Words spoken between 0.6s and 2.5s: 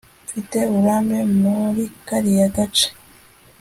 uburambe muri kariya